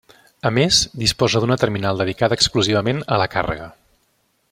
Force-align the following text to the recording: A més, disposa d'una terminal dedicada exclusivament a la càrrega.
A 0.49 0.51
més, 0.57 0.77
disposa 1.01 1.41
d'una 1.43 1.57
terminal 1.65 2.01
dedicada 2.03 2.41
exclusivament 2.41 3.05
a 3.17 3.21
la 3.25 3.29
càrrega. 3.37 3.73